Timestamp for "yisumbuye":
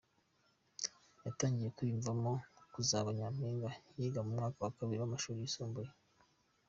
5.39-5.89